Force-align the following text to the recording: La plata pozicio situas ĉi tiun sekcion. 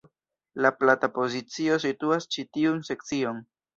La 0.65 0.69
plata 0.83 1.09
pozicio 1.17 1.77
situas 1.85 2.29
ĉi 2.37 2.47
tiun 2.59 2.81
sekcion. 2.89 3.45